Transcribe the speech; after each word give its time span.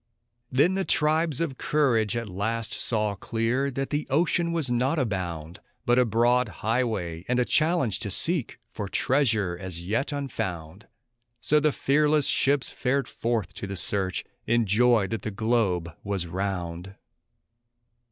Then 0.51 0.73
the 0.73 0.83
tribes 0.83 1.39
of 1.41 1.59
courage 1.59 2.17
at 2.17 2.27
last 2.27 2.73
saw 2.73 3.13
clear 3.13 3.69
that 3.69 3.91
the 3.91 4.07
ocean 4.09 4.51
was 4.51 4.71
not 4.71 4.97
a 4.97 5.05
bound, 5.05 5.59
But 5.85 5.99
a 5.99 6.05
broad 6.05 6.49
highway, 6.49 7.23
and 7.27 7.37
a 7.37 7.45
challenge 7.45 7.99
to 7.99 8.09
seek 8.09 8.57
for 8.71 8.87
treasure 8.89 9.55
as 9.61 9.79
yet 9.85 10.11
unfound; 10.11 10.87
So 11.39 11.59
the 11.59 11.71
fearless 11.71 12.25
ships 12.25 12.71
fared 12.71 13.07
forth 13.07 13.53
to 13.53 13.67
the 13.67 13.77
search, 13.77 14.25
in 14.47 14.65
joy 14.65 15.05
that 15.05 15.21
the 15.21 15.29
globe 15.29 15.95
was 16.03 16.25
round. 16.25 16.95